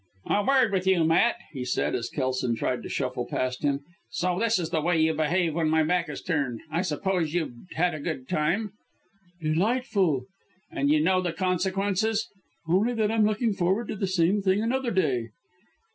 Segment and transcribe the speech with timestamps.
[0.25, 3.81] "A word with you, Matt," he said, as Kelson tried to shuffle past him.
[4.09, 6.59] "So this is the way you behave when my back is turned.
[6.71, 8.71] I suppose you've had a good time!"
[9.43, 10.25] "Delightful!"
[10.71, 12.27] "And you know the consequences!"
[12.67, 15.29] "Only that I'm looking forward to the same thing another day."